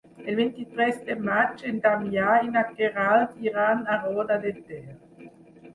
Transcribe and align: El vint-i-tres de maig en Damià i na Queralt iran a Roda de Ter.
El 0.31 0.37
vint-i-tres 0.37 0.95
de 1.09 1.17
maig 1.27 1.61
en 1.73 1.77
Damià 1.83 2.33
i 2.49 2.49
na 2.57 2.65
Queralt 2.73 3.37
iran 3.51 3.87
a 3.97 4.01
Roda 4.07 4.41
de 4.49 4.57
Ter. 4.67 4.85